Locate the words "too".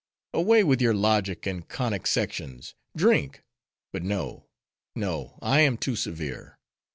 5.77-5.95